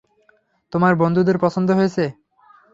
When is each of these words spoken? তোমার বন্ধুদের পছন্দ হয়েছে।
তোমার 0.73 0.93
বন্ধুদের 0.95 1.37
পছন্দ 1.37 1.69
হয়েছে। 1.71 2.03